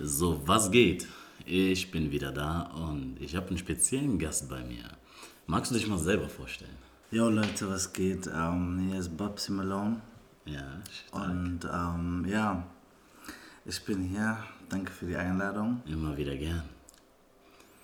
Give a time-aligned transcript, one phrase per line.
[0.00, 1.08] So, was geht?
[1.44, 4.84] Ich bin wieder da und ich habe einen speziellen Gast bei mir.
[5.48, 6.76] Magst du dich mal selber vorstellen?
[7.10, 8.28] Jo Leute, was geht?
[8.32, 10.00] Ähm, hier ist Babsi Malone.
[10.44, 11.30] Ja, stark.
[11.30, 12.62] Und ähm, ja,
[13.64, 14.38] ich bin hier.
[14.68, 15.82] Danke für die Einladung.
[15.86, 16.62] Immer wieder gern.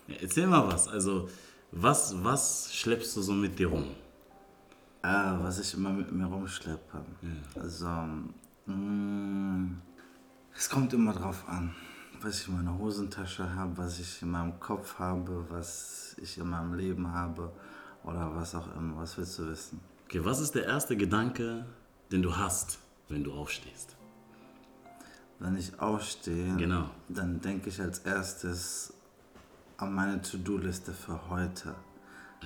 [0.07, 0.87] Ja, erzähl mal was.
[0.87, 1.29] Also,
[1.73, 3.87] was, was schleppst du so mit dir rum?
[5.03, 7.05] Ah, was ich immer mit mir rumschleppe.
[7.57, 7.89] Also,
[8.67, 9.71] mh,
[10.55, 11.75] es kommt immer drauf an,
[12.25, 16.49] was ich in meiner Hosentasche habe, was ich in meinem Kopf habe, was ich in
[16.49, 17.53] meinem Leben habe
[18.03, 18.97] oder was auch immer.
[18.97, 19.81] Was willst du wissen?
[20.07, 21.67] Okay, was ist der erste Gedanke,
[22.11, 23.97] den du hast, wenn du aufstehst?
[25.39, 26.89] Wenn ich aufstehe, Genau.
[27.09, 28.95] dann denke ich als erstes
[29.77, 31.75] an meine To-Do-Liste für heute.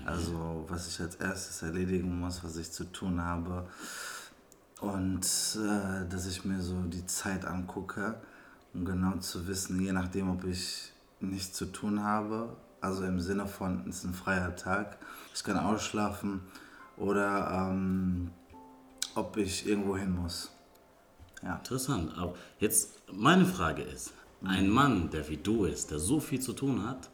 [0.04, 3.68] Also was ich als erstes erledigen muss, was ich zu tun habe.
[4.80, 5.24] Und
[5.56, 8.20] äh, dass ich mir so die Zeit angucke,
[8.74, 13.46] um genau zu wissen, je nachdem, ob ich nichts zu tun habe, also im Sinne
[13.46, 14.98] von, es ist ein freier Tag,
[15.34, 16.42] ich kann ausschlafen
[16.96, 18.30] oder ähm,
[19.14, 20.50] ob ich irgendwo hin muss.
[21.42, 21.56] Ja.
[21.56, 22.16] Interessant.
[22.16, 24.12] Aber jetzt, meine Frage ist,
[24.44, 27.10] ein Mann, der wie du ist, der so viel zu tun hat,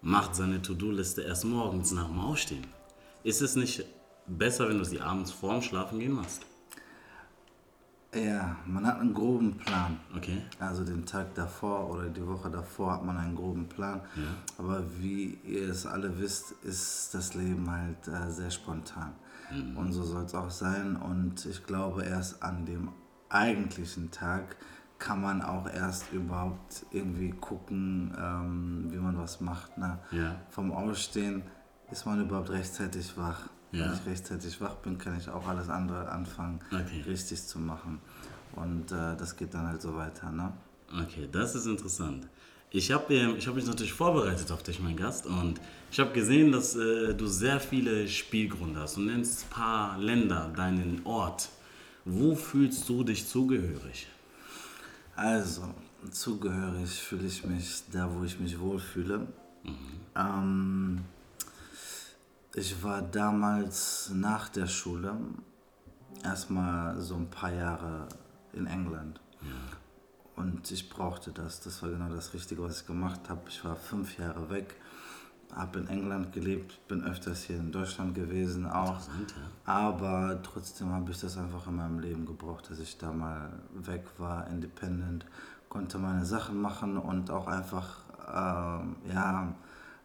[0.00, 2.66] macht seine To-Do-Liste erst morgens nach dem Aufstehen.
[3.22, 3.84] Ist es nicht
[4.26, 6.42] besser, wenn du sie abends vorm Schlafen gehen machst?
[8.14, 9.98] Ja, man hat einen groben Plan.
[10.16, 10.42] Okay.
[10.58, 14.00] Also den Tag davor oder die Woche davor hat man einen groben Plan.
[14.56, 19.12] Aber wie ihr es alle wisst, ist das Leben halt äh, sehr spontan.
[19.76, 20.96] Und so soll es auch sein.
[20.96, 22.90] Und ich glaube, erst an dem
[23.28, 24.56] eigentlichen Tag
[24.98, 29.78] kann man auch erst überhaupt irgendwie gucken, ähm, wie man was macht.
[29.78, 29.98] Ne?
[30.10, 30.36] Ja.
[30.50, 31.42] Vom Ausstehen
[31.90, 33.48] ist man überhaupt rechtzeitig wach.
[33.72, 33.84] Ja.
[33.86, 37.02] Wenn ich rechtzeitig wach bin, kann ich auch alles andere anfangen, Okay.
[37.06, 38.00] richtig zu machen.
[38.56, 40.30] Und äh, das geht dann halt so weiter.
[40.30, 40.52] Ne?
[41.02, 42.26] Okay, das ist interessant.
[42.70, 45.58] Ich habe ich hab mich natürlich vorbereitet auf dich, mein Gast, und
[45.90, 48.96] ich habe gesehen, dass äh, du sehr viele Spielgründe hast.
[48.96, 51.48] Du nennst ein paar Länder, deinen Ort.
[52.04, 54.06] Wo fühlst du dich zugehörig?
[55.16, 55.62] Also,
[56.10, 59.26] zugehörig fühle ich mich da, wo ich mich wohlfühle.
[60.16, 61.00] Ähm,
[62.58, 65.16] ich war damals nach der Schule
[66.24, 68.08] erstmal so ein paar Jahre
[68.52, 69.20] in England.
[70.34, 71.60] Und ich brauchte das.
[71.60, 73.42] Das war genau das Richtige, was ich gemacht habe.
[73.48, 74.74] Ich war fünf Jahre weg,
[75.54, 79.00] habe in England gelebt, bin öfters hier in Deutschland gewesen auch.
[79.00, 79.72] Ja.
[79.72, 84.04] Aber trotzdem habe ich das einfach in meinem Leben gebraucht, dass ich da mal weg
[84.18, 85.26] war, independent,
[85.68, 87.98] konnte meine Sachen machen und auch einfach
[88.28, 89.54] ähm, ja,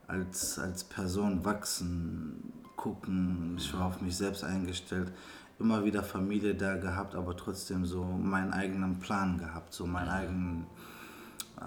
[0.07, 3.55] als, als Person wachsen, gucken.
[3.57, 5.11] Ich war auf mich selbst eingestellt,
[5.59, 10.67] immer wieder Familie da gehabt, aber trotzdem so meinen eigenen Plan gehabt, so meinen eigenen,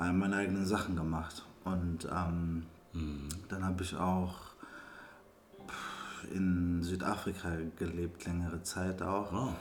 [0.00, 1.44] äh, meine eigenen Sachen gemacht.
[1.64, 2.66] Und ähm,
[3.48, 4.34] dann habe ich auch
[6.32, 9.32] in Südafrika gelebt, längere Zeit auch.
[9.32, 9.54] Wow.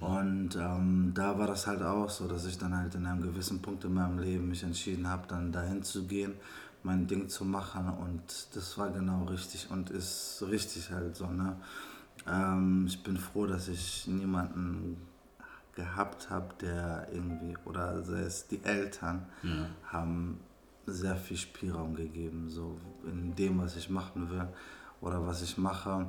[0.00, 3.60] Und ähm, da war das halt auch so, dass ich dann halt in einem gewissen
[3.60, 6.34] Punkt in meinem Leben mich entschieden habe, dann dahin zu gehen,
[6.82, 7.88] mein Ding zu machen.
[7.88, 11.26] Und das war genau richtig und ist richtig halt so.
[11.26, 11.56] Ne?
[12.26, 14.96] Ähm, ich bin froh, dass ich niemanden
[15.74, 19.26] gehabt habe, der irgendwie, oder sei es die Eltern,
[19.84, 20.40] haben
[20.86, 24.46] sehr viel Spielraum gegeben, so in dem, was ich machen will
[25.00, 26.06] oder was ich mache.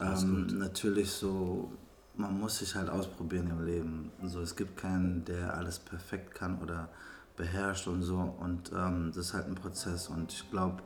[0.00, 1.72] Ähm, natürlich so,
[2.16, 4.10] man muss sich halt ausprobieren im Leben.
[4.24, 6.88] So, es gibt keinen, der alles perfekt kann oder
[7.40, 8.34] beherrscht und so.
[8.38, 10.08] Und ähm, das ist halt ein Prozess.
[10.08, 10.82] Und ich glaube,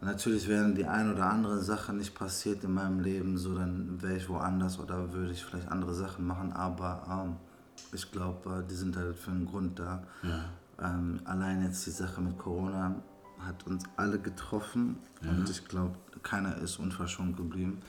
[0.00, 4.16] natürlich wären die ein oder andere Sachen nicht passiert in meinem Leben, so dann wäre
[4.16, 6.52] ich woanders oder würde ich vielleicht andere Sachen machen.
[6.52, 7.36] Aber ähm,
[7.92, 10.02] ich glaube, die sind halt für einen Grund da.
[10.82, 12.96] Ähm, allein jetzt die Sache mit Corona
[13.38, 17.80] hat uns alle getroffen und ich glaube, keiner ist unverschont geblieben.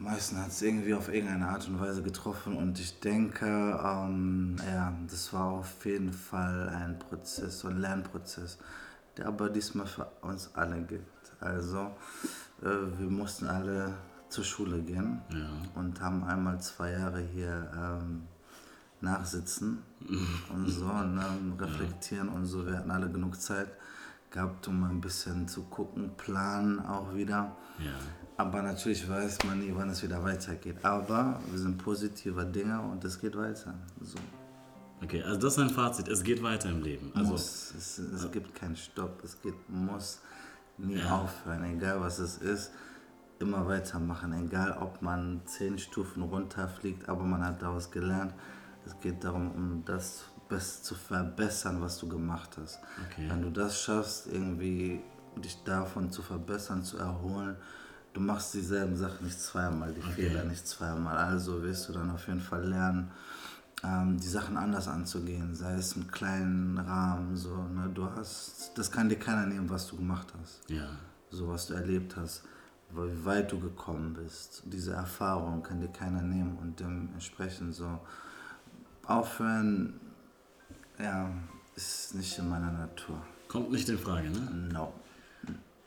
[0.00, 3.46] Meisten hat es irgendwie auf irgendeine Art und Weise getroffen und ich denke,
[3.84, 8.56] ähm, ja, das war auf jeden Fall ein Prozess, so ein Lernprozess,
[9.18, 11.04] der aber diesmal für uns alle gilt.
[11.38, 11.90] Also,
[12.62, 13.92] äh, wir mussten alle
[14.30, 15.20] zur Schule gehen
[15.74, 18.22] und haben einmal zwei Jahre hier ähm,
[19.02, 19.82] nachsitzen
[20.54, 21.26] und so ne,
[21.58, 22.66] reflektieren und so.
[22.66, 23.68] Wir hatten alle genug Zeit
[24.30, 27.56] gehabt, um ein bisschen zu gucken, planen auch wieder.
[27.78, 27.92] Ja.
[28.36, 30.76] Aber natürlich weiß man nie, wann es wieder weitergeht.
[30.82, 33.74] Aber wir sind positiver Dinge und es geht weiter.
[34.00, 34.18] So.
[35.02, 36.08] Okay, also das ist ein Fazit.
[36.08, 37.12] Es geht weiter im Leben.
[37.14, 37.74] Also, muss.
[37.76, 39.22] Es, es gibt keinen Stopp.
[39.24, 40.20] Es geht, muss
[40.78, 41.64] nie aufhören.
[41.64, 42.72] Egal was es ist,
[43.40, 44.32] immer weitermachen.
[44.32, 48.34] Egal ob man zehn Stufen runterfliegt, aber man hat daraus gelernt.
[48.86, 52.78] Es geht darum, um das best zu verbessern, was du gemacht hast.
[53.06, 53.26] Okay.
[53.30, 55.00] Wenn du das schaffst, irgendwie
[55.36, 57.56] dich davon zu verbessern, zu erholen,
[58.12, 61.16] du machst dieselben Sachen nicht zweimal, die Fehler nicht zweimal.
[61.16, 63.10] Also wirst du dann auf jeden Fall lernen,
[63.82, 67.36] ähm, die Sachen anders anzugehen, sei es im kleinen Rahmen.
[67.36, 67.88] So, ne?
[67.94, 70.88] Du hast, das kann dir keiner nehmen, was du gemacht hast, Ja.
[71.30, 72.42] so was du erlebt hast,
[72.90, 74.64] wie weit du gekommen bist.
[74.66, 78.00] Diese Erfahrung kann dir keiner nehmen und dementsprechend so
[79.06, 80.00] aufhören,
[81.02, 81.30] ja,
[81.74, 83.22] ist nicht in meiner Natur.
[83.48, 84.68] Kommt nicht in Frage, ne?
[84.72, 84.92] No.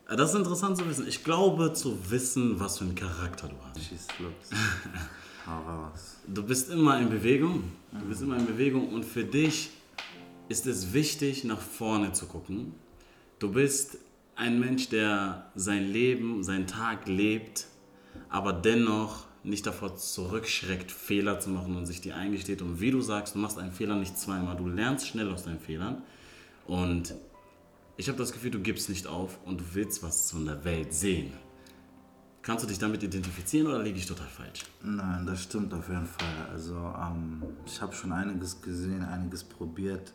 [0.09, 1.07] Äh, Das ist interessant zu wissen.
[1.07, 3.83] Ich glaube zu wissen, was für einen Charakter du hast.
[3.83, 4.59] Schieß los.
[5.47, 6.17] Hau raus.
[6.27, 7.63] Du bist immer in Bewegung.
[7.91, 9.71] Du bist immer in Bewegung und für dich
[10.49, 12.73] ist es wichtig, nach vorne zu gucken.
[13.39, 13.97] Du bist
[14.35, 17.67] ein Mensch, der sein Leben, seinen Tag lebt,
[18.29, 22.61] aber dennoch nicht davor zurückschreckt, Fehler zu machen und sich die eingesteht.
[22.61, 24.55] Und wie du sagst, du machst einen Fehler nicht zweimal.
[24.55, 26.01] Du lernst schnell aus deinen Fehlern.
[26.65, 27.15] Und
[27.97, 30.93] ich habe das Gefühl, du gibst nicht auf und du willst was von der Welt
[30.93, 31.33] sehen.
[32.41, 34.63] Kannst du dich damit identifizieren oder liege ich total falsch?
[34.81, 36.49] Nein, das stimmt auf jeden Fall.
[36.51, 40.13] Also ähm, ich habe schon einiges gesehen, einiges probiert,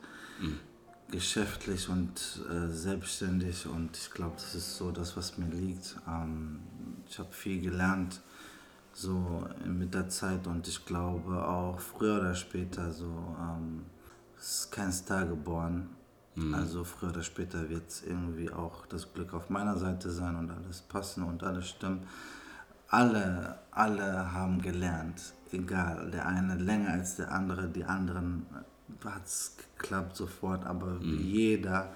[1.10, 5.96] geschäftlich und äh, selbstständig und ich glaube, das ist so das, was mir liegt.
[6.06, 6.60] Ähm,
[7.08, 8.20] ich habe viel gelernt
[8.98, 13.84] so mit der Zeit und ich glaube auch früher oder später so ähm,
[14.36, 15.90] es ist kein Star geboren.
[16.52, 20.50] Also früher oder später wird es irgendwie auch das Glück auf meiner Seite sein und
[20.50, 22.06] alles passen und alles stimmen.
[22.88, 28.46] Alle, alle haben gelernt, egal, der eine länger als der andere, die anderen
[29.04, 31.92] hat es geklappt sofort, aber jeder,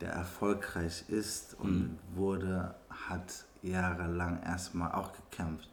[0.00, 5.68] der erfolgreich ist und wurde, hat jahrelang erstmal auch gekämpft.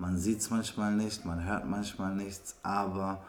[0.00, 3.22] Man sieht es manchmal nicht, man hört manchmal nichts, aber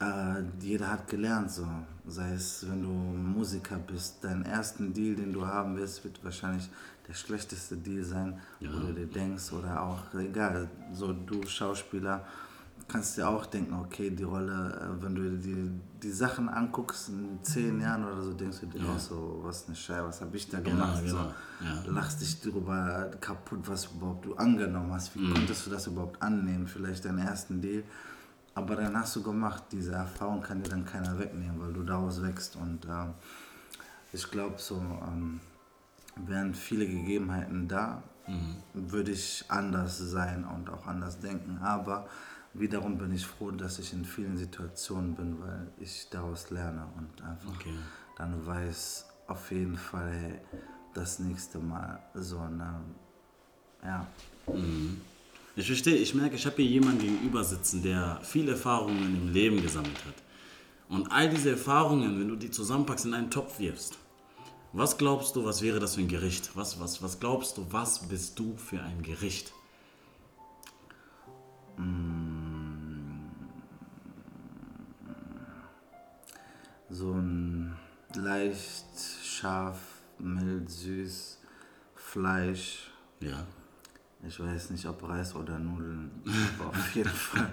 [0.00, 1.66] äh, jeder hat gelernt so.
[2.06, 6.70] Sei es, wenn du Musiker bist, deinen ersten Deal, den du haben wirst, wird wahrscheinlich
[7.08, 12.24] der schlechteste Deal sein, wo du dir denkst, oder auch, egal, so du Schauspieler,
[12.90, 15.70] kannst dir auch denken, okay, die Rolle, äh, wenn du die,
[16.02, 19.76] die Sachen anguckst in zehn Jahren oder so, denkst du dir auch so, was eine
[19.76, 21.02] Scheiße, was habe ich da gemacht?
[21.04, 21.24] genau,
[21.60, 21.82] so, ja.
[21.92, 25.14] Lachst dich darüber kaputt, was überhaupt du angenommen hast.
[25.14, 26.66] Wie konntest du das überhaupt annehmen?
[26.66, 27.84] Vielleicht deinen ersten Deal.
[28.54, 32.22] Aber dann hast du gemacht, diese Erfahrung kann dir dann keiner wegnehmen, weil du daraus
[32.22, 32.56] wächst.
[32.56, 33.14] Und ähm,
[34.12, 35.40] ich glaube, so ähm,
[36.16, 38.02] wären viele Gegebenheiten da,
[38.74, 41.58] würde ich anders sein und auch anders denken.
[41.58, 42.06] Aber
[42.54, 47.22] wiederum bin ich froh, dass ich in vielen Situationen bin, weil ich daraus lerne und
[47.22, 47.74] einfach Okay.
[48.16, 50.40] dann weiß auf jeden Fall, hey,
[50.94, 52.80] das nächste Mal so eine,
[53.84, 54.06] ja,
[55.56, 59.62] Ich verstehe, ich merke, ich habe hier jemanden gegenüber sitzen, der viele Erfahrungen im Leben
[59.62, 60.14] gesammelt hat.
[60.88, 63.98] Und all diese Erfahrungen, wenn du die zusammenpackst, in einen Topf wirfst,
[64.72, 66.50] was glaubst du, was wäre das für ein Gericht?
[66.56, 69.52] Was, was, was glaubst du, was bist du für ein Gericht?
[76.90, 77.76] So ein
[78.14, 78.86] leicht
[79.24, 79.78] scharf,
[80.18, 81.38] mild, süß,
[81.94, 82.90] Fleisch.
[83.20, 83.46] Ja.
[84.26, 86.10] Ich weiß nicht, ob Reis oder Nudeln,
[86.58, 87.50] aber auf jeden Fall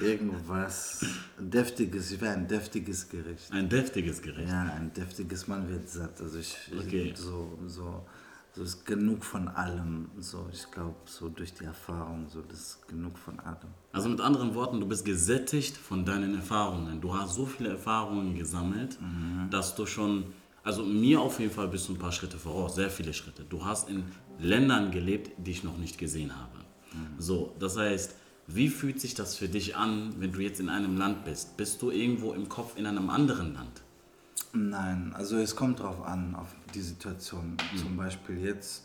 [0.00, 1.04] irgendwas
[1.38, 2.10] deftiges.
[2.12, 3.52] Ich wäre ein deftiges Gericht.
[3.52, 4.48] Ein deftiges Gericht.
[4.48, 6.18] Ja, ein deftiges, man wird satt.
[6.20, 7.10] Also ich, Okay.
[7.10, 8.06] ich so, so,
[8.56, 10.08] so ist genug von allem.
[10.18, 13.68] So, ich glaube, so durch die Erfahrung, so das ist genug von allem.
[13.92, 17.02] Also mit anderen Worten, du bist gesättigt von deinen Erfahrungen.
[17.02, 18.98] Du hast so viele Erfahrungen gesammelt,
[19.50, 20.32] dass du schon,
[20.64, 23.44] also mir auf jeden Fall bist du ein paar Schritte voraus, sehr viele Schritte.
[23.44, 24.04] Du hast in
[24.38, 26.58] Ländern gelebt, die ich noch nicht gesehen habe.
[27.18, 28.14] So, das heißt,
[28.46, 31.58] wie fühlt sich das für dich an, wenn du jetzt in einem Land bist?
[31.58, 33.82] Bist du irgendwo im Kopf in einem anderen Land?
[34.58, 37.58] Nein, also es kommt drauf an, auf die Situation.
[37.76, 38.84] Zum Beispiel jetzt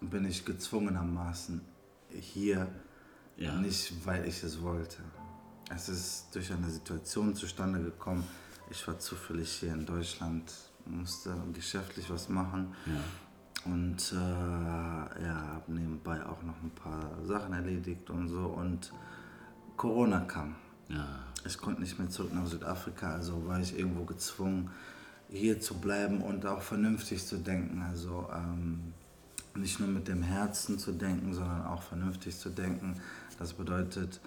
[0.00, 1.60] bin ich gezwungenermaßen
[2.08, 2.66] hier,
[3.36, 3.52] Ja.
[3.56, 4.96] nicht weil ich es wollte.
[5.68, 8.24] Es ist durch eine Situation zustande gekommen.
[8.70, 10.50] Ich war zufällig hier in Deutschland,
[10.86, 13.70] musste geschäftlich was machen Ja.
[13.72, 18.46] und äh, ja, habe nebenbei auch noch ein paar Sachen erledigt und so.
[18.46, 18.92] Und
[19.76, 20.54] Corona kam.
[20.90, 21.06] Ja.
[21.46, 24.70] Ich konnte nicht mehr zurück nach Südafrika, also war ich irgendwo gezwungen,
[25.30, 27.82] hier zu bleiben und auch vernünftig zu denken.
[27.82, 28.92] Also ähm,
[29.54, 33.00] nicht nur mit dem Herzen zu denken, sondern auch vernünftig zu denken.
[33.38, 34.20] Das bedeutet,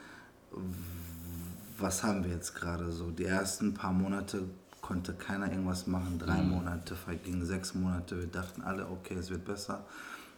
[1.78, 3.12] was haben wir jetzt gerade so?
[3.12, 4.44] Die ersten paar Monate
[4.82, 8.20] konnte keiner irgendwas machen, drei Monate vergingen, sechs Monate.
[8.20, 9.86] Wir dachten alle, okay, es wird besser,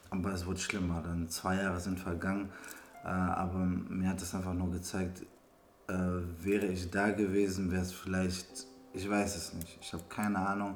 [0.10, 1.02] aber es wurde schlimmer.
[1.02, 2.50] Dann zwei Jahre sind vergangen,
[3.04, 5.26] äh, aber mir hat es einfach nur gezeigt,
[5.88, 5.94] äh,
[6.44, 9.78] wäre ich da gewesen, wäre es vielleicht Ich weiß es nicht.
[9.82, 10.76] Ich habe keine Ahnung.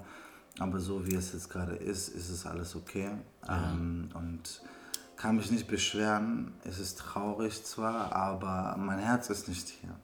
[0.59, 3.11] Aber so wie es jetzt gerade ist, ist es alles okay.
[3.47, 4.61] Ähm, und
[5.15, 6.53] kann mich nicht beschweren.
[6.63, 9.95] Es ist traurig zwar, aber mein Herz ist nicht hier.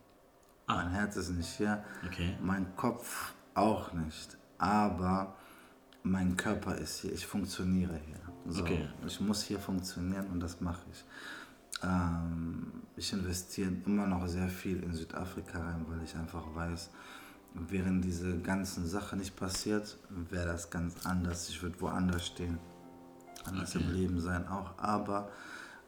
[0.68, 0.76] Ah.
[0.76, 1.84] Mein Herz ist nicht hier.
[2.06, 2.38] Okay.
[2.42, 4.38] Mein Kopf auch nicht.
[4.58, 5.36] Aber
[6.04, 7.12] mein Körper ist hier.
[7.12, 8.20] Ich funktioniere hier.
[8.48, 8.88] So, okay.
[9.06, 11.04] Ich muss hier funktionieren und das mache ich.
[11.86, 16.89] Ähm, ich investiere immer noch sehr viel in Südafrika rein, weil ich einfach weiß,
[17.54, 19.98] während diese ganzen Sachen nicht passiert,
[20.30, 21.50] wäre das ganz anders.
[21.50, 22.58] Ich würde woanders stehen.
[23.46, 23.86] Anders okay.
[23.86, 24.77] im Leben sein auch.
[24.77, 25.30] Aber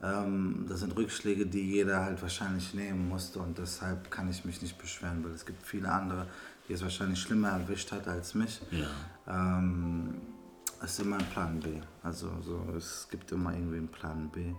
[0.02, 4.62] ähm, das sind Rückschläge, die jeder halt wahrscheinlich nehmen musste und deshalb kann ich mich
[4.62, 6.28] nicht beschweren, weil es gibt viele andere,
[6.68, 8.62] die es wahrscheinlich schlimmer erwischt hat als mich.
[8.72, 8.88] Ja.
[9.58, 10.22] Ähm,
[10.84, 11.82] es ist immer ein Plan B.
[12.04, 14.54] Also so, es gibt immer irgendwie einen Plan B.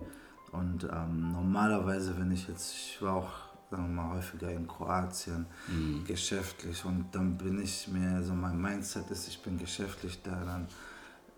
[0.53, 5.47] Und ähm, normalerweise, wenn ich jetzt, ich war auch sagen wir mal häufiger in Kroatien,
[5.69, 6.05] mhm.
[6.05, 10.67] geschäftlich und dann bin ich mir, so mein Mindset ist, ich bin geschäftlich da, dann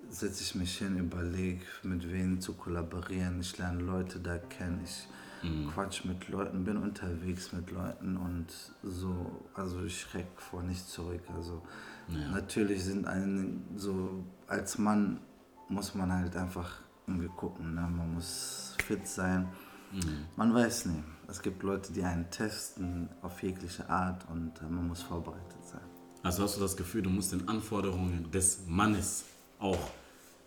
[0.09, 5.09] setze ich mich hin, überlege, mit wem zu kollaborieren, ich lerne Leute da kennen, ich
[5.43, 5.71] mhm.
[5.71, 8.47] quatsch mit Leuten, bin unterwegs mit Leuten und
[8.83, 11.23] so, also ich schreck vor nichts zurück.
[11.35, 11.63] Also
[12.09, 12.31] ja.
[12.31, 15.21] natürlich sind einen so als Mann
[15.69, 17.83] muss man halt einfach irgendwie gucken, ne?
[17.83, 19.49] man muss fit sein.
[19.93, 20.27] Mhm.
[20.37, 21.03] Man weiß nie.
[21.29, 25.81] Es gibt Leute, die einen testen auf jegliche Art und äh, man muss vorbereitet sein.
[26.23, 29.25] Also hast du das Gefühl, du musst den Anforderungen des Mannes
[29.59, 29.91] auch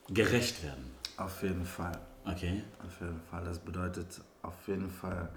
[0.10, 0.92] gerecht werden?
[1.18, 2.00] Auf jeden Fall.
[2.26, 2.64] Okay.
[2.86, 3.44] Auf jeden Fall.
[3.44, 5.30] Das bedeutet auf jeden Fall,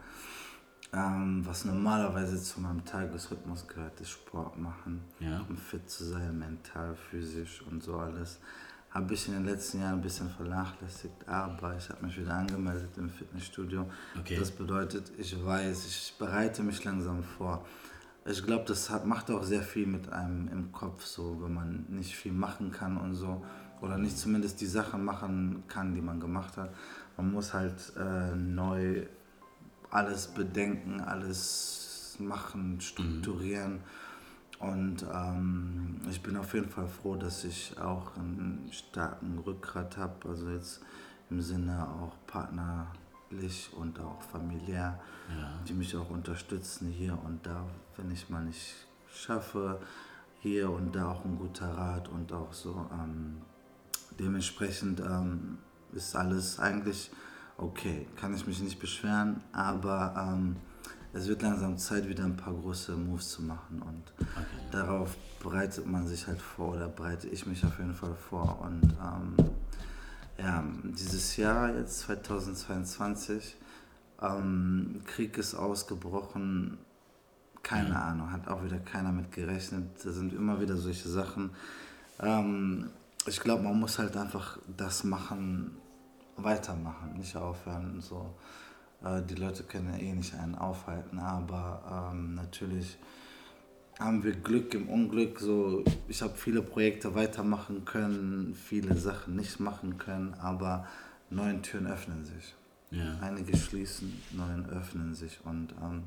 [0.92, 5.45] ähm, was normalerweise zu meinem Tagesrhythmus gehört, ist Sport machen, ja.
[5.49, 8.38] um fit zu sein, mental, physisch und so alles.
[8.96, 12.96] Habe ich in den letzten Jahren ein bisschen vernachlässigt, aber ich habe mich wieder angemeldet
[12.96, 13.84] im Fitnessstudio.
[14.18, 14.38] Okay.
[14.38, 17.66] Das bedeutet, ich weiß, ich bereite mich langsam vor.
[18.24, 21.84] Ich glaube, das hat, macht auch sehr viel mit einem im Kopf, so wenn man
[21.90, 23.44] nicht viel machen kann und so
[23.82, 26.74] oder nicht zumindest die Sachen machen kann, die man gemacht hat.
[27.18, 29.02] Man muss halt äh, neu
[29.90, 33.74] alles bedenken, alles machen, strukturieren.
[33.74, 33.80] Mhm.
[34.58, 40.28] Und ähm, ich bin auf jeden Fall froh, dass ich auch einen starken Rückgrat habe,
[40.28, 40.80] also jetzt
[41.28, 44.98] im Sinne auch partnerlich und auch familiär,
[45.28, 45.50] ja.
[45.68, 49.80] die mich auch unterstützen hier und da, wenn ich mal nicht schaffe,
[50.40, 53.42] hier und da auch ein guter Rat und auch so ähm,
[54.18, 55.58] dementsprechend ähm,
[55.92, 57.10] ist alles eigentlich
[57.58, 60.56] okay, kann ich mich nicht beschweren, aber ähm,
[61.16, 64.44] es wird langsam Zeit, wieder ein paar große Moves zu machen und okay.
[64.70, 68.82] darauf bereitet man sich halt vor oder bereite ich mich auf jeden Fall vor und
[68.85, 69.35] ähm,
[70.38, 73.56] ja, dieses Jahr jetzt 2022,
[74.20, 76.78] ähm, Krieg ist ausgebrochen,
[77.62, 78.02] keine ja.
[78.02, 81.50] Ahnung, hat auch wieder keiner mit gerechnet, da sind immer wieder solche Sachen.
[82.20, 82.90] Ähm,
[83.26, 85.78] ich glaube, man muss halt einfach das machen,
[86.37, 88.00] weitermachen, nicht aufhören.
[88.00, 88.35] So.
[89.06, 92.98] Äh, die Leute können ja eh nicht einen aufhalten, aber ähm, natürlich
[93.98, 95.40] haben wir Glück im Unglück.
[95.40, 100.86] So, ich habe viele Projekte weitermachen können, viele Sachen nicht machen können, aber
[101.30, 102.54] neue Türen öffnen sich.
[102.90, 103.18] Ja.
[103.20, 106.04] Einige schließen, neue öffnen sich und ähm,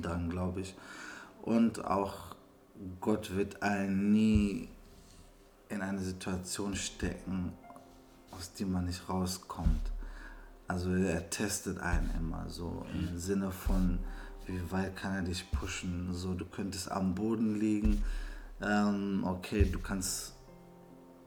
[0.00, 0.74] dann glaube ich.
[1.42, 2.34] Und auch
[3.00, 4.68] Gott wird einen nie
[5.68, 7.52] in eine Situation stecken,
[8.30, 9.92] aus der man nicht rauskommt.
[10.72, 13.98] Also er testet einen immer so im Sinne von,
[14.46, 16.08] wie weit kann er dich pushen.
[16.12, 18.02] So, du könntest am Boden liegen,
[18.62, 20.34] ähm, okay, du kannst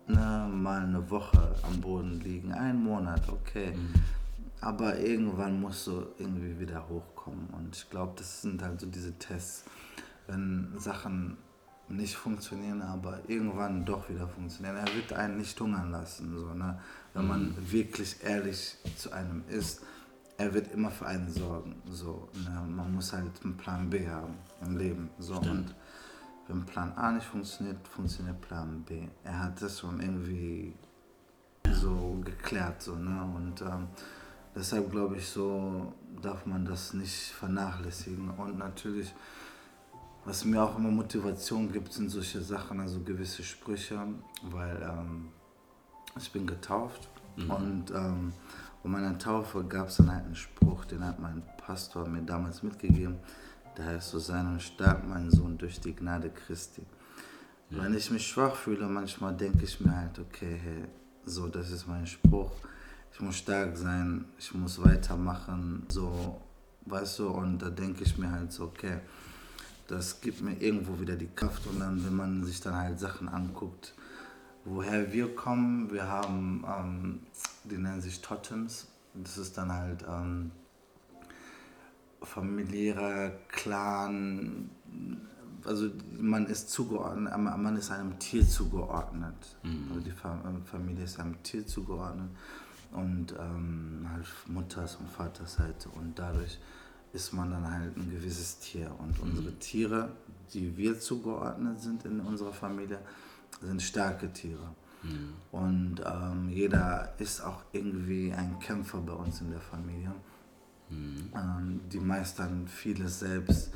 [0.08, 3.74] ne, mal eine Woche am Boden liegen, einen Monat, okay.
[3.76, 3.94] Mhm.
[4.62, 7.48] Aber irgendwann musst du irgendwie wieder hochkommen.
[7.52, 9.66] Und ich glaube, das sind halt so diese Tests,
[10.26, 11.38] wenn Sachen
[11.88, 14.78] nicht funktionieren, aber irgendwann doch wieder funktionieren.
[14.78, 16.80] Er wird einen nicht hungern lassen, so, ne?
[17.14, 17.72] wenn man mhm.
[17.72, 19.82] wirklich ehrlich zu einem ist.
[20.38, 21.82] Er wird immer für einen sorgen.
[21.90, 22.62] So, ne?
[22.68, 24.34] Man muss halt einen Plan B haben
[24.66, 25.10] im Leben.
[25.18, 25.36] So.
[25.36, 25.74] Und
[26.48, 29.08] wenn Plan A nicht funktioniert, funktioniert Plan B.
[29.24, 30.74] Er hat das schon irgendwie
[31.72, 32.82] so geklärt.
[32.82, 33.24] So, ne?
[33.34, 33.88] Und ähm,
[34.54, 38.30] deshalb glaube ich, so darf man das nicht vernachlässigen.
[38.32, 39.14] Und natürlich
[40.26, 44.00] was mir auch immer Motivation gibt, sind solche Sachen, also gewisse Sprüche,
[44.44, 45.30] weil ähm,
[46.18, 47.52] ich bin getauft mhm.
[47.52, 48.34] und ähm,
[48.84, 52.62] bei meiner Taufe gab es dann halt einen Spruch, den hat mein Pastor mir damals
[52.62, 53.18] mitgegeben.
[53.78, 56.84] Der heißt so, sein und stark, mein Sohn, durch die Gnade Christi.
[57.70, 57.84] Ja.
[57.84, 60.84] Wenn ich mich schwach fühle, manchmal denke ich mir halt, okay, hey,
[61.26, 62.52] so, das ist mein Spruch.
[63.12, 66.40] Ich muss stark sein, ich muss weitermachen, so,
[66.86, 69.00] weißt du, und da denke ich mir halt so, okay,
[69.88, 73.30] das gibt mir irgendwo wieder die Kraft und dann, wenn man sich dann halt Sachen
[73.30, 73.94] anguckt,
[74.64, 77.20] woher wir kommen, wir haben, ähm,
[77.64, 80.52] die nennen sich Totems, das ist dann halt ähm,
[82.22, 84.70] familiärer Clan,
[85.64, 85.90] also
[86.20, 89.58] man ist zugeordnet, man ist einem Tier zugeordnet.
[89.64, 89.88] Mhm.
[89.90, 90.14] Also die
[90.70, 92.30] Familie ist einem Tier zugeordnet
[92.92, 96.60] und ähm, halt Mutters und Vaterseite und dadurch
[97.16, 98.92] ist man dann halt ein gewisses Tier.
[99.00, 99.30] Und mhm.
[99.30, 100.10] unsere Tiere,
[100.54, 103.00] die wir zugeordnet sind in unserer Familie,
[103.62, 104.76] sind starke Tiere.
[105.02, 105.34] Mhm.
[105.52, 110.14] Und ähm, jeder ist auch irgendwie ein Kämpfer bei uns in der Familie.
[110.90, 111.32] Mhm.
[111.34, 113.72] Ähm, die meistern vieles selbst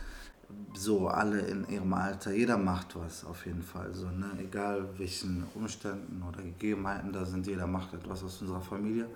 [0.74, 3.94] so alle in ihrem Alter, jeder macht was auf jeden Fall.
[3.94, 4.32] So, ne?
[4.40, 9.08] Egal welchen Umständen oder Gegebenheiten da sind, jeder macht etwas aus unserer Familie.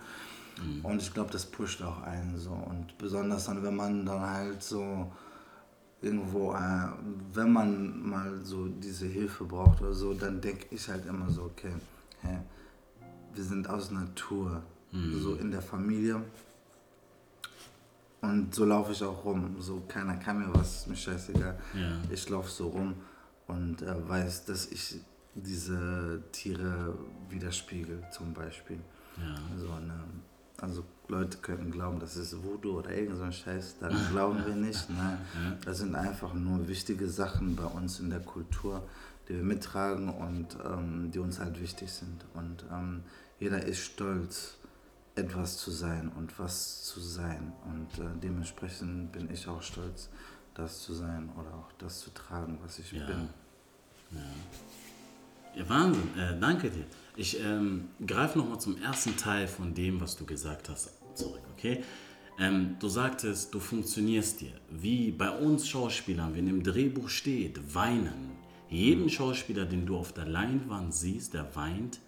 [0.61, 0.85] Mhm.
[0.85, 2.51] Und ich glaube, das pusht auch einen so.
[2.51, 5.11] Und besonders dann, wenn man dann halt so
[6.01, 6.87] irgendwo, äh,
[7.33, 11.43] wenn man mal so diese Hilfe braucht oder so, dann denke ich halt immer so,
[11.43, 11.73] okay,
[12.21, 12.39] hä,
[13.33, 15.21] wir sind aus Natur, mhm.
[15.21, 16.21] so in der Familie
[18.23, 19.57] und so laufe ich auch rum.
[19.59, 21.59] So keiner kann mir was, mir scheißegal.
[21.73, 22.01] Ja.
[22.09, 22.95] Ich laufe so rum
[23.47, 24.95] und äh, weiß, dass ich
[25.35, 26.97] diese Tiere
[27.29, 28.79] widerspiegel, zum Beispiel.
[29.17, 29.35] Ja.
[29.59, 29.99] So, ne,
[30.63, 33.79] also Leute könnten glauben, das ist Voodoo oder irgend so ein Scheiß.
[33.79, 34.89] Daran glauben wir nicht.
[34.89, 35.17] Nein.
[35.65, 38.87] Das sind einfach nur wichtige Sachen bei uns in der Kultur,
[39.27, 42.25] die wir mittragen und ähm, die uns halt wichtig sind.
[42.33, 43.03] Und ähm,
[43.39, 44.55] jeder ist stolz
[45.15, 47.51] etwas zu sein und was zu sein.
[47.65, 50.09] Und äh, dementsprechend bin ich auch stolz,
[50.55, 53.05] das zu sein oder auch das zu tragen, was ich ja.
[53.05, 53.27] bin.
[54.11, 55.61] Ja.
[55.61, 56.85] ja Wahnsinn, äh, danke dir.
[57.15, 61.83] Ich ähm, greife nochmal zum ersten Teil von dem, was du gesagt hast, zurück, okay?
[62.39, 64.53] Ähm, du sagtest, du funktionierst dir.
[64.71, 68.31] Wie bei uns Schauspielern, wenn im Drehbuch steht, weinen.
[68.67, 71.99] Jeden Schauspieler, den du auf der Leinwand siehst, der weint,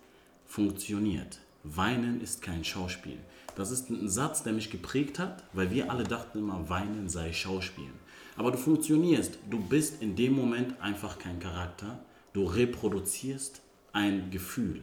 [0.47, 1.39] funktioniert.
[1.63, 3.19] Weinen ist kein Schauspiel.
[3.55, 7.31] Das ist ein Satz, der mich geprägt hat, weil wir alle dachten immer, Weinen sei
[7.31, 7.93] Schauspielen.
[8.37, 13.61] Aber du funktionierst, du bist in dem Moment einfach kein Charakter, du reproduzierst
[13.93, 14.81] ein Gefühl.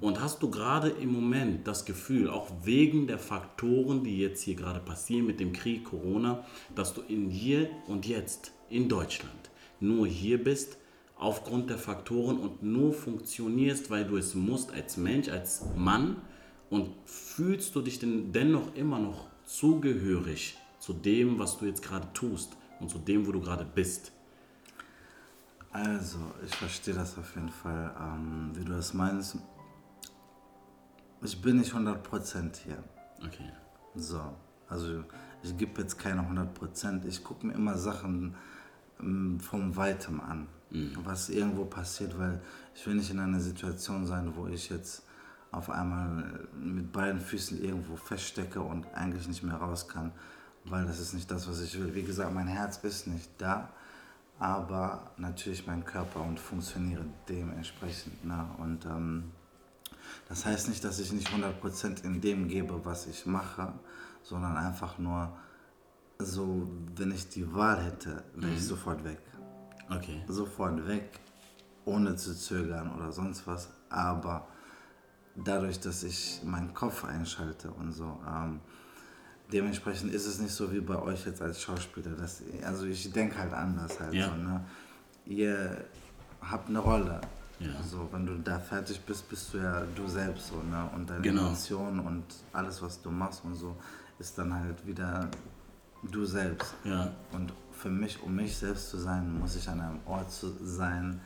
[0.00, 4.54] Und hast du gerade im Moment das Gefühl, auch wegen der Faktoren, die jetzt hier
[4.54, 6.44] gerade passieren mit dem Krieg, Corona,
[6.74, 10.78] dass du in hier und jetzt in Deutschland nur hier bist,
[11.16, 16.16] aufgrund der Faktoren und nur funktionierst, weil du es musst als Mensch, als Mann
[16.70, 22.08] und fühlst du dich denn dennoch immer noch zugehörig zu dem, was du jetzt gerade
[22.14, 24.12] tust und zu dem, wo du gerade bist?
[25.72, 29.38] Also, ich verstehe das auf jeden Fall, ähm, wie du das meinst.
[31.24, 32.82] Ich bin nicht 100% hier.
[33.24, 33.50] Okay.
[33.96, 34.20] So,
[34.68, 35.04] also
[35.42, 37.06] ich gebe jetzt keine 100%.
[37.06, 38.34] Ich gucke mir immer Sachen
[39.00, 40.96] ähm, vom Weitem an mhm.
[41.04, 42.40] was irgendwo passiert, weil
[42.74, 45.02] ich will nicht in einer Situation sein, wo ich jetzt
[45.50, 50.12] auf einmal mit beiden Füßen irgendwo feststecke und eigentlich nicht mehr raus kann,
[50.64, 51.94] weil das ist nicht das, was ich will.
[51.94, 53.68] Wie gesagt, mein Herz ist nicht da,
[54.40, 58.24] aber natürlich mein Körper und funktioniere dementsprechend.
[58.24, 58.44] Ne?
[58.58, 59.30] Und ähm,
[60.28, 63.72] das heißt nicht, dass ich nicht 100% in dem gebe, was ich mache,
[64.22, 65.32] sondern einfach nur
[66.18, 68.56] so, wenn ich die Wahl hätte, wäre mhm.
[68.56, 69.20] ich sofort weg.
[69.90, 70.22] Okay.
[70.28, 71.20] Sofort weg,
[71.84, 73.68] ohne zu zögern oder sonst was.
[73.90, 74.48] Aber
[75.36, 78.60] dadurch, dass ich meinen Kopf einschalte und so, ähm,
[79.52, 82.12] dementsprechend ist es nicht so wie bei euch jetzt als Schauspieler.
[82.12, 84.14] Dass, also ich denke halt anders halt.
[84.14, 84.30] Ja.
[84.30, 84.64] So, ne?
[85.26, 85.84] Ihr
[86.40, 87.20] habt eine Rolle.
[87.60, 87.82] Ja.
[87.82, 90.90] So, wenn du da fertig bist, bist du ja du selbst so, ne?
[90.94, 91.46] Und deine genau.
[91.46, 93.76] Emotionen und alles, was du machst und so,
[94.18, 95.28] ist dann halt wieder
[96.02, 96.74] du selbst.
[96.84, 97.10] Ja.
[97.32, 101.20] Und für mich, um mich selbst zu sein, muss ich an einem Ort sein,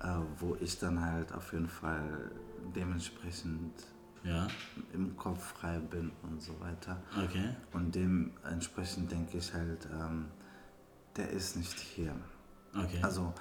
[0.00, 0.06] äh,
[0.38, 2.30] wo ich dann halt auf jeden Fall
[2.74, 3.72] dementsprechend
[4.24, 4.46] ja.
[4.92, 7.00] im Kopf frei bin und so weiter.
[7.16, 7.50] Okay.
[7.72, 10.26] Und dementsprechend denke ich halt, ähm,
[11.16, 12.14] der ist nicht hier.
[12.74, 13.00] Okay.
[13.02, 13.32] Also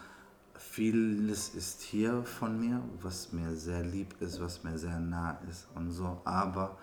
[0.58, 5.68] vieles ist hier von mir, was mir sehr lieb ist, was mir sehr nah ist
[5.76, 6.78] und so, aber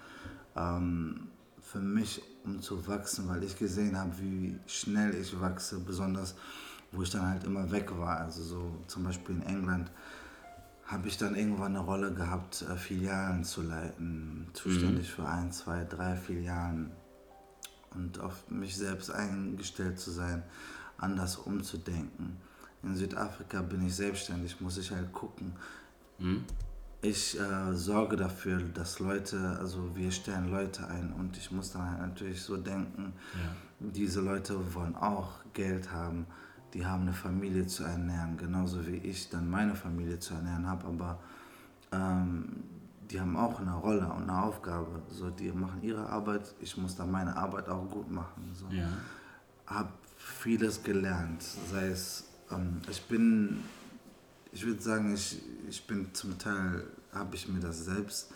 [0.57, 1.29] ähm,
[1.61, 6.35] für mich, um zu wachsen, weil ich gesehen habe, wie schnell ich wachse, besonders
[6.95, 8.19] wo ich dann halt immer weg war.
[8.19, 9.91] Also so zum Beispiel in England
[10.87, 15.13] habe ich dann irgendwann eine Rolle gehabt, äh, Filialen zu leiten, zuständig mhm.
[15.13, 16.91] für ein, zwei, drei Filialen
[17.95, 20.43] und auf mich selbst eingestellt zu sein,
[20.99, 22.37] anders umzudenken.
[22.85, 25.53] In Südafrika bin ich selbstständig, muss ich halt gucken.
[26.19, 26.45] Mhm
[27.05, 31.91] ich äh, sorge dafür, dass Leute, also wir stellen Leute ein und ich muss dann
[31.91, 33.91] halt natürlich so denken, ja.
[33.91, 36.27] diese Leute wollen auch Geld haben,
[36.73, 40.87] die haben eine Familie zu ernähren, genauso wie ich dann meine Familie zu ernähren habe,
[40.87, 41.19] aber
[41.93, 42.65] ähm,
[43.11, 45.03] die haben auch eine Rolle und eine Aufgabe.
[45.11, 48.51] So, die machen ihre Arbeit, ich muss dann meine Arbeit auch gut machen.
[48.55, 48.67] So.
[48.75, 48.89] Ja.
[49.67, 53.63] Hab vieles gelernt, sei es, ähm, ich bin,
[54.53, 58.33] ich würde sagen, ich, ich bin zum Teil, habe ich mir das selbst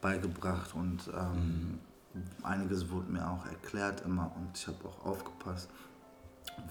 [0.00, 1.78] beigebracht und ähm,
[2.14, 2.22] mhm.
[2.42, 5.68] einiges wurde mir auch erklärt immer und ich habe auch aufgepasst,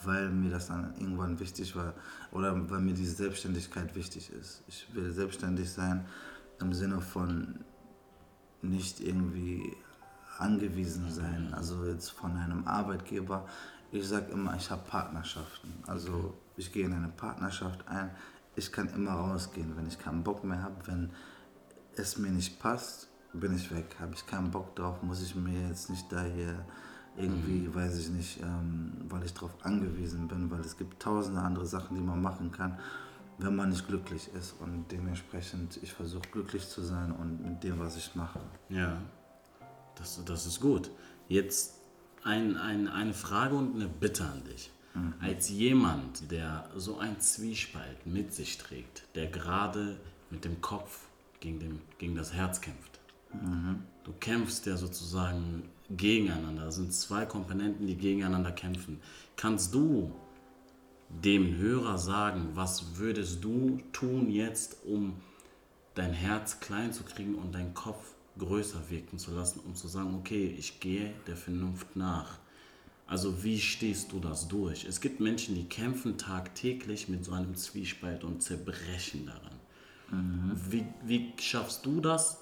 [0.03, 1.93] weil mir das dann irgendwann wichtig war
[2.31, 4.63] oder weil mir diese Selbstständigkeit wichtig ist.
[4.67, 6.05] Ich will selbstständig sein
[6.59, 7.59] im Sinne von
[8.61, 9.75] nicht irgendwie
[10.37, 13.47] angewiesen sein, also jetzt von einem Arbeitgeber.
[13.91, 15.73] Ich sage immer, ich habe Partnerschaften.
[15.85, 18.09] Also ich gehe in eine Partnerschaft ein.
[18.55, 21.11] Ich kann immer rausgehen, wenn ich keinen Bock mehr habe, wenn
[21.95, 23.95] es mir nicht passt, bin ich weg.
[23.99, 26.65] Habe ich keinen Bock drauf, muss ich mir jetzt nicht da hier
[27.17, 27.75] irgendwie, mhm.
[27.75, 31.95] weiß ich nicht, ähm, weil ich darauf angewiesen bin, weil es gibt tausende andere Sachen,
[31.95, 32.79] die man machen kann,
[33.37, 34.55] wenn man nicht glücklich ist.
[34.61, 38.39] Und dementsprechend, ich versuche glücklich zu sein und mit dem, was ich mache.
[38.69, 38.97] Ja,
[39.95, 40.89] das, das ist gut.
[41.27, 41.80] Jetzt
[42.23, 44.71] ein, ein, eine Frage und eine Bitte an dich.
[44.93, 45.13] Mhm.
[45.19, 49.97] Als jemand, der so ein Zwiespalt mit sich trägt, der gerade
[50.29, 50.99] mit dem Kopf
[51.39, 52.99] gegen, dem, gegen das Herz kämpft.
[53.33, 53.83] Mhm.
[54.03, 56.65] Du kämpfst ja sozusagen gegeneinander.
[56.65, 58.99] Das sind zwei Komponenten, die gegeneinander kämpfen.
[59.35, 60.11] Kannst du
[61.09, 65.13] dem Hörer sagen, was würdest du tun jetzt, um
[65.95, 70.15] dein Herz klein zu kriegen und deinen Kopf größer wirken zu lassen, um zu sagen,
[70.15, 72.39] okay, ich gehe der Vernunft nach.
[73.07, 74.85] Also wie stehst du das durch?
[74.85, 79.59] Es gibt Menschen, die kämpfen tagtäglich mit so einem Zwiespalt und zerbrechen daran.
[80.11, 80.51] Mhm.
[80.69, 82.37] Wie, wie schaffst du das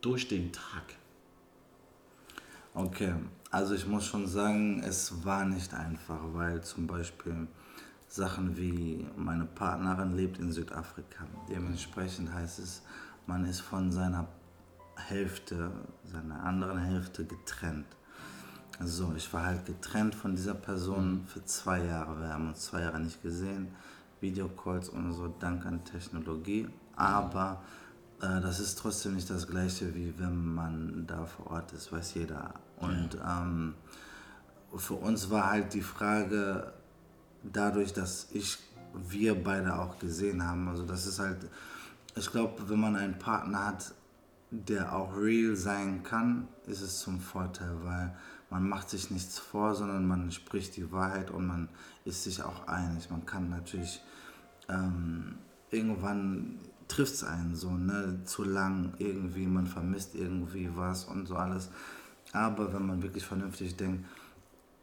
[0.00, 0.84] durch den Tag?
[2.74, 3.14] Okay,
[3.50, 7.48] also ich muss schon sagen, es war nicht einfach, weil zum Beispiel
[8.06, 11.26] Sachen wie meine Partnerin lebt in Südafrika.
[11.48, 12.82] Dementsprechend heißt es,
[13.26, 14.28] man ist von seiner
[15.06, 15.70] Hälfte,
[16.04, 17.86] seiner anderen Hälfte getrennt.
[18.80, 22.20] So, ich war halt getrennt von dieser Person für zwei Jahre.
[22.20, 23.68] Wir haben uns zwei Jahre nicht gesehen.
[24.20, 26.68] Videocalls und so, dank an Technologie.
[26.94, 27.62] Aber
[28.20, 32.14] äh, das ist trotzdem nicht das gleiche, wie wenn man da vor Ort ist, weiß
[32.14, 32.54] jeder.
[32.78, 33.74] Und ähm,
[34.76, 36.72] für uns war halt die Frage,
[37.42, 38.58] dadurch, dass ich,
[38.94, 41.38] wir beide auch gesehen haben, also das ist halt,
[42.14, 43.92] ich glaube, wenn man einen Partner hat,
[44.50, 48.14] der auch real sein kann, ist es zum Vorteil, weil
[48.50, 51.68] man macht sich nichts vor, sondern man spricht die Wahrheit und man
[52.04, 53.10] ist sich auch einig.
[53.10, 54.02] Man kann natürlich
[54.68, 55.34] ähm,
[55.70, 56.58] irgendwann
[56.88, 61.70] trifft es einen so, ne, zu lang irgendwie, man vermisst irgendwie was und so alles.
[62.32, 64.06] Aber wenn man wirklich vernünftig denkt,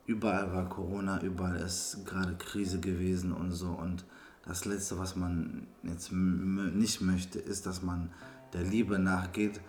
[0.06, 3.70] überall war Corona, überall ist gerade Krise gewesen und so.
[3.70, 4.06] Und
[4.46, 8.12] das Letzte, was man jetzt nicht möchte, ist, dass man
[8.56, 9.60] der Liebe nachgeht.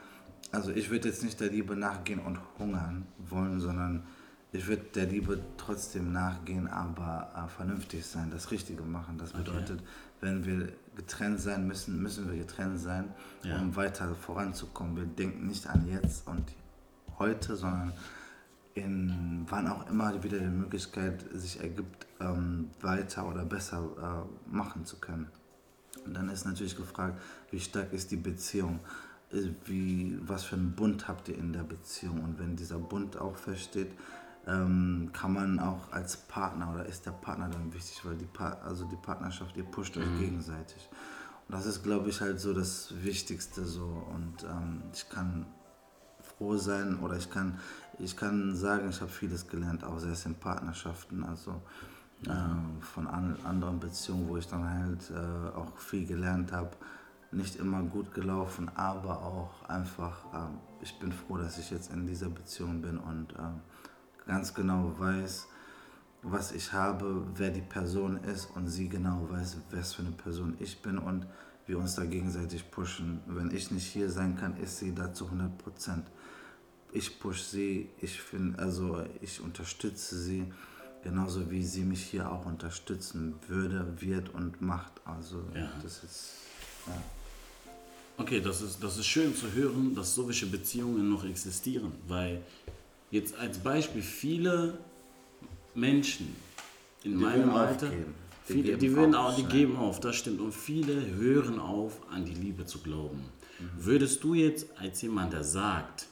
[0.53, 4.05] Also ich würde jetzt nicht der Liebe nachgehen und hungern wollen, sondern
[4.53, 9.19] ich würde der Liebe trotzdem nachgehen, aber äh, vernünftig sein, das Richtige machen.
[9.19, 9.89] Das bedeutet, okay.
[10.21, 13.59] wenn wir getrennt sein müssen, müssen wir getrennt sein, ja.
[13.59, 14.97] um weiter voranzukommen.
[14.97, 16.45] Wir denken nicht an jetzt und
[17.19, 17.93] heute, sondern
[18.75, 24.85] in wann auch immer wieder die Möglichkeit sich ergibt, ähm, weiter oder besser äh, machen
[24.85, 25.29] zu können.
[26.07, 28.81] Und dann ist natürlich gefragt, wie stark ist die Beziehung?
[29.33, 32.23] Äh, wie, was für einen Bund habt ihr in der Beziehung?
[32.23, 33.93] Und wenn dieser Bund auch feststeht,
[34.47, 38.59] ähm, kann man auch als Partner oder ist der Partner dann wichtig, weil die, pa
[38.65, 40.21] also die Partnerschaft, ihr pusht euch mhm.
[40.21, 40.89] gegenseitig.
[41.49, 44.07] Und das ist, glaube ich, halt so das Wichtigste so.
[44.15, 45.47] Und ähm, ich kann
[46.21, 47.59] froh sein oder ich kann,
[47.99, 51.63] ich kann sagen, ich habe vieles gelernt, auch selbst in Partnerschaften, also
[52.25, 56.71] äh, von an, anderen Beziehungen, wo ich dann halt äh, auch viel gelernt habe.
[57.33, 62.07] Nicht immer gut gelaufen, aber auch einfach, äh, ich bin froh, dass ich jetzt in
[62.07, 63.61] dieser Beziehung bin und ähm,
[64.27, 65.49] ganz genau weiß,
[66.23, 70.57] was ich habe, wer die Person ist und sie genau weiß, was für eine Person
[70.59, 71.27] ich bin und
[71.67, 73.21] wir uns da gegenseitig pushen.
[73.27, 76.07] Wenn ich nicht hier sein kann, ist sie da zu 100 Prozent
[76.97, 80.53] ich push sie, ich finde, also ich unterstütze sie,
[81.07, 84.93] genauso wie sie mich hier auch unterstützen würde, wird und macht.
[85.05, 85.71] Also ja.
[85.83, 86.31] das ist.
[86.87, 87.03] Ja.
[88.19, 92.43] Okay, das ist, das ist schön zu hören, dass solche Beziehungen noch existieren, weil
[93.11, 94.79] jetzt als Beispiel viele
[95.75, 96.35] Menschen
[97.05, 100.53] in die meinem Alter, die, viele, die, würden auch, die geben auf, das stimmt, und
[100.53, 103.23] viele hören auf, an die Liebe zu glauben.
[103.61, 103.71] Mhm.
[103.77, 106.07] Würdest du jetzt als jemand, der sagt,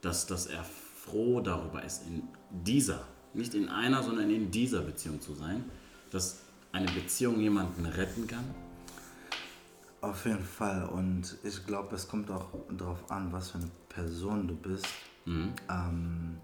[0.00, 3.04] dass, dass er froh darüber ist, in dieser,
[3.38, 5.64] nicht in einer, sondern in dieser Beziehung zu sein,
[6.10, 6.40] dass
[6.72, 8.44] eine Beziehung jemanden retten kann?
[10.00, 10.84] Auf jeden Fall.
[10.86, 14.86] Und ich glaube, es kommt auch darauf an, was für eine Person du bist.
[15.24, 15.52] Mhm.
[15.68, 16.36] Ähm,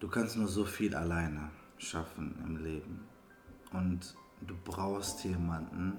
[0.00, 3.00] du kannst nur so viel alleine schaffen im Leben.
[3.72, 4.14] Und
[4.46, 5.94] du brauchst jemanden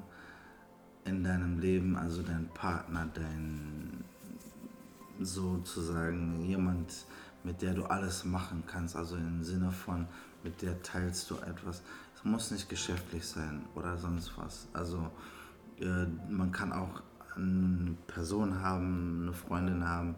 [1.06, 4.04] in deinem Leben, also deinen Partner, dein
[5.20, 7.06] sozusagen jemand,
[7.44, 8.96] mit der du alles machen kannst.
[8.96, 10.08] Also im Sinne von,
[10.44, 11.82] mit der teilst du etwas.
[12.16, 14.68] Es muss nicht geschäftlich sein oder sonst was.
[14.74, 15.10] Also
[15.80, 17.02] äh, man kann auch
[17.36, 20.16] eine Person haben, eine Freundin haben,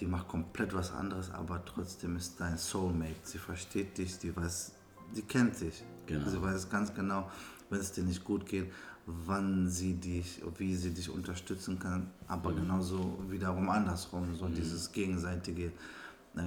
[0.00, 3.14] die macht komplett was anderes, aber trotzdem ist dein Soulmate.
[3.22, 4.72] Sie versteht dich, die weiß,
[5.12, 5.84] sie kennt dich.
[6.06, 6.28] Genau.
[6.28, 7.30] Sie weiß ganz genau,
[7.70, 8.72] wenn es dir nicht gut geht,
[9.06, 12.56] wann sie dich, wie sie dich unterstützen kann, aber mhm.
[12.56, 14.54] genauso wiederum andersrum, so mhm.
[14.54, 15.72] dieses gegenseitige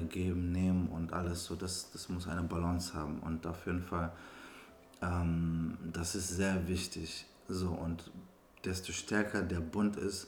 [0.10, 4.12] Geben, Nehmen und alles so, das, das muss eine Balance haben und auf jeden Fall,
[5.02, 7.26] ähm, das ist sehr wichtig.
[7.48, 8.12] So und
[8.66, 10.28] desto stärker der Bund ist,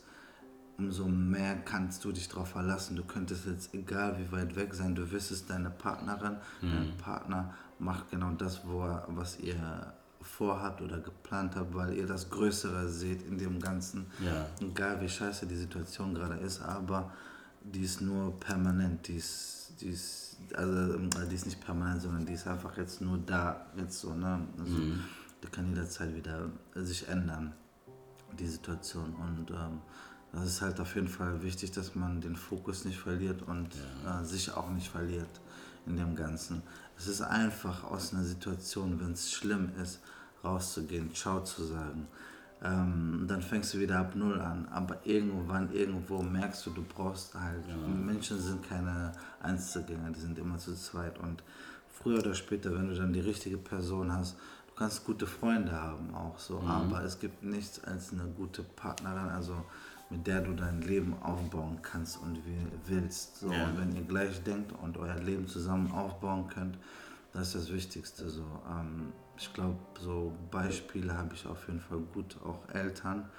[0.78, 2.96] umso mehr kannst du dich darauf verlassen.
[2.96, 6.72] Du könntest jetzt, egal wie weit weg sein, du wissest, deine Partnerin, mhm.
[6.72, 12.30] dein Partner macht genau das, wo was ihr vorhabt oder geplant habt, weil ihr das
[12.30, 14.06] Größere seht in dem Ganzen.
[14.24, 14.46] Ja.
[14.60, 17.12] Egal wie scheiße die Situation gerade ist, aber
[17.74, 22.34] die ist nur permanent, die ist, die ist, also die ist nicht permanent, sondern die
[22.34, 24.48] ist einfach jetzt nur da, jetzt so, ne?
[24.58, 25.04] Also, mhm.
[25.42, 27.54] Die kann jederzeit wieder sich ändern,
[28.38, 29.14] die Situation.
[29.16, 29.80] Und ähm,
[30.34, 33.70] das ist halt auf jeden Fall wichtig, dass man den Fokus nicht verliert und
[34.04, 34.22] ja.
[34.22, 35.30] äh, sich auch nicht verliert
[35.86, 36.62] in dem Ganzen.
[36.98, 40.02] Es ist einfach aus einer Situation, wenn es schlimm ist,
[40.44, 42.08] rauszugehen, Ciao zu sagen.
[42.62, 44.68] Ähm, dann fängst du wieder ab Null an.
[44.70, 47.66] Aber irgendwann, irgendwo merkst du, du brauchst halt.
[47.68, 47.76] Ja.
[47.76, 51.18] Menschen sind keine Einzelgänger, die sind immer zu zweit.
[51.20, 51.44] Und
[51.90, 56.14] früher oder später, wenn du dann die richtige Person hast, du kannst gute Freunde haben
[56.14, 56.60] auch so.
[56.60, 56.68] Mhm.
[56.68, 59.56] Aber es gibt nichts als eine gute Partnerin, also
[60.10, 62.40] mit der du dein Leben aufbauen kannst und
[62.88, 63.38] willst.
[63.38, 63.66] So, ja.
[63.66, 66.78] Und wenn ihr gleich denkt und euer Leben zusammen aufbauen könnt,
[67.34, 68.30] das ist das Wichtigste.
[68.30, 68.46] So.
[68.70, 72.38] Ähm, ich glaube, so Beispiele habe ich auf jeden Fall gut.
[72.44, 73.30] Auch Eltern,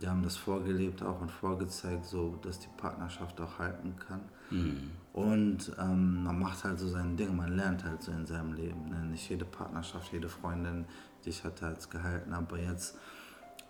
[0.00, 4.20] die haben das vorgelebt auch und vorgezeigt, so dass die Partnerschaft auch halten kann.
[4.50, 4.90] Mhm.
[5.12, 8.88] Und ähm, man macht halt so sein Ding, man lernt halt so in seinem Leben.
[8.88, 9.04] Ne?
[9.10, 10.86] Nicht jede Partnerschaft, jede Freundin,
[11.24, 12.96] die ich hatte, hat es gehalten, aber jetzt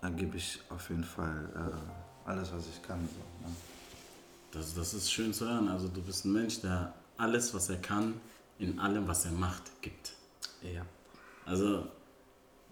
[0.03, 3.01] äh, gebe ich auf jeden Fall äh, alles, was ich kann.
[3.01, 3.55] So, ne?
[4.53, 5.69] das, das ist schön zu hören.
[5.69, 8.15] Also du bist ein Mensch, der alles, was er kann,
[8.63, 10.13] in allem, was er macht, gibt.
[10.63, 10.87] Ja.
[11.45, 11.87] Also,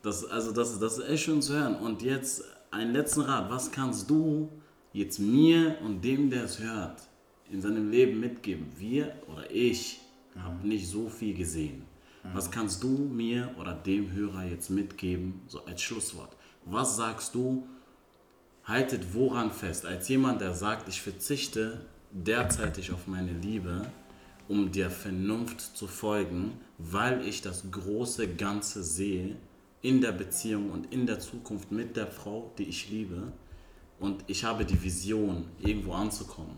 [0.03, 1.77] das, also das, das ist echt schön zu hören.
[1.77, 3.51] Und jetzt ein letzten Rat.
[3.51, 4.49] Was kannst du
[4.93, 7.03] jetzt mir und dem, der es hört,
[7.51, 8.67] in seinem Leben mitgeben?
[8.77, 10.01] Wir oder ich
[10.35, 10.43] mhm.
[10.43, 11.83] haben nicht so viel gesehen.
[12.23, 12.29] Mhm.
[12.35, 16.37] Was kannst du mir oder dem Hörer jetzt mitgeben, so als Schlusswort?
[16.65, 17.67] Was sagst du,
[18.65, 19.87] haltet woran fest?
[19.87, 21.81] Als jemand, der sagt, ich verzichte
[22.13, 23.87] derzeitig auf meine Liebe,
[24.51, 29.37] um der Vernunft zu folgen, weil ich das große Ganze sehe
[29.81, 33.33] in der Beziehung und in der Zukunft mit der Frau, die ich liebe.
[34.01, 36.57] Und ich habe die Vision, irgendwo anzukommen.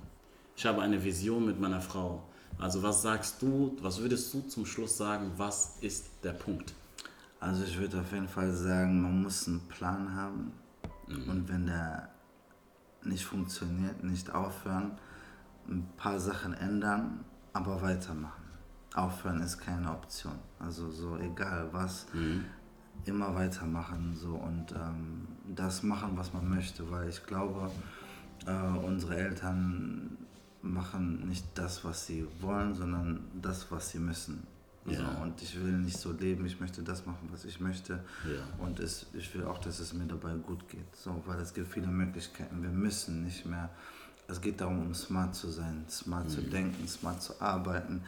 [0.56, 2.22] Ich habe eine Vision mit meiner Frau.
[2.58, 6.72] Also was sagst du, was würdest du zum Schluss sagen, was ist der Punkt?
[7.40, 10.52] Also ich würde auf jeden Fall sagen, man muss einen Plan haben.
[11.08, 11.28] Mhm.
[11.28, 12.08] Und wenn der
[13.04, 14.92] nicht funktioniert, nicht aufhören,
[15.68, 18.42] ein paar Sachen ändern aber weitermachen.
[18.94, 20.38] Aufhören ist keine Option.
[20.58, 22.44] Also so egal was, mhm.
[23.04, 27.70] immer weitermachen so und ähm, das machen, was man möchte, weil ich glaube,
[28.46, 30.18] äh, unsere Eltern
[30.60, 34.46] machen nicht das, was sie wollen, sondern das, was sie müssen.
[34.84, 34.98] Ja.
[34.98, 38.04] So, und ich will nicht so leben, ich möchte das machen, was ich möchte.
[38.24, 38.64] Ja.
[38.64, 40.94] Und es, ich will auch, dass es mir dabei gut geht.
[40.96, 42.62] So, weil es gibt viele Möglichkeiten.
[42.62, 43.70] Wir müssen nicht mehr
[44.32, 46.30] es geht darum, um smart zu sein, smart mhm.
[46.30, 48.02] zu denken, smart zu arbeiten.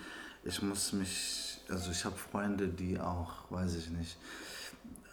[0.44, 4.16] Ich muss mich, also ich habe Freunde, die auch, weiß ich nicht,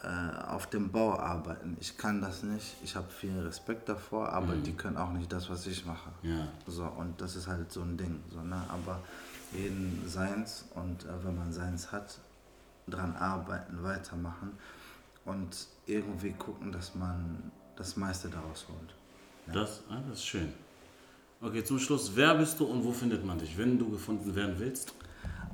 [0.03, 1.77] äh, auf dem Bau arbeiten.
[1.79, 4.63] Ich kann das nicht, ich habe viel Respekt davor, aber mhm.
[4.63, 6.09] die können auch nicht das, was ich mache.
[6.23, 6.47] Ja.
[6.65, 8.19] So, und das ist halt so ein Ding.
[8.31, 8.61] So, ne?
[8.69, 8.99] Aber
[9.53, 12.17] jeden seins und äh, wenn man seins hat,
[12.87, 14.53] dran arbeiten, weitermachen
[15.25, 18.95] und irgendwie gucken, dass man das meiste daraus holt.
[19.47, 19.53] Ja.
[19.53, 20.53] Das, ah, das ist schön.
[21.43, 24.55] Okay, zum Schluss, wer bist du und wo findet man dich, wenn du gefunden werden
[24.59, 24.93] willst?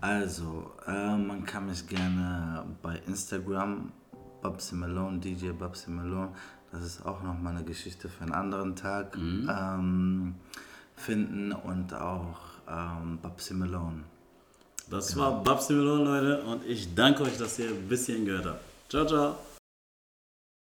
[0.01, 3.93] Also, äh, man kann mich gerne bei Instagram,
[4.41, 6.33] Babsi Malone, DJ Babsi Malone,
[6.73, 9.49] das ist auch nochmal eine Geschichte für einen anderen Tag, mhm.
[9.49, 10.35] ähm,
[10.97, 12.37] finden und auch
[12.69, 14.03] ähm, Babsi Malone.
[14.89, 15.21] Das genau.
[15.21, 18.61] war Babsi Malone, Leute, und ich danke euch, dass ihr ein bisschen gehört habt.
[18.89, 19.37] Ciao, ciao.